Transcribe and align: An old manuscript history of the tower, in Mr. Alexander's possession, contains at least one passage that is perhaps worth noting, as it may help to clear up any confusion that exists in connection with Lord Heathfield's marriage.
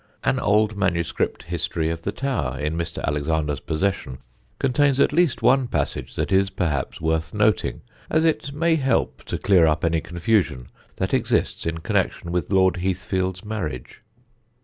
An 0.23 0.39
old 0.39 0.75
manuscript 0.75 1.43
history 1.43 1.89
of 1.89 2.01
the 2.01 2.11
tower, 2.11 2.57
in 2.59 2.75
Mr. 2.75 3.03
Alexander's 3.03 3.59
possession, 3.59 4.17
contains 4.57 4.99
at 4.99 5.13
least 5.13 5.43
one 5.43 5.67
passage 5.67 6.15
that 6.15 6.31
is 6.31 6.49
perhaps 6.49 6.99
worth 6.99 7.35
noting, 7.35 7.83
as 8.09 8.25
it 8.25 8.51
may 8.51 8.77
help 8.77 9.23
to 9.25 9.37
clear 9.37 9.67
up 9.67 9.85
any 9.85 10.01
confusion 10.01 10.69
that 10.95 11.13
exists 11.13 11.67
in 11.67 11.77
connection 11.81 12.31
with 12.31 12.51
Lord 12.51 12.77
Heathfield's 12.77 13.45
marriage. 13.45 14.01